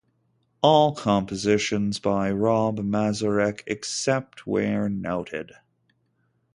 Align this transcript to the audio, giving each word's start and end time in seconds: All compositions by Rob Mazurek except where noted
All 0.63 0.95
compositions 0.95 1.99
by 1.99 2.31
Rob 2.31 2.79
Mazurek 2.79 3.61
except 3.67 4.47
where 4.47 4.89
noted 4.89 5.51